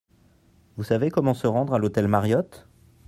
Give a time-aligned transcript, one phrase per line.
[0.77, 2.67] Vous savez comment se rendre à l'hôtel Mariott?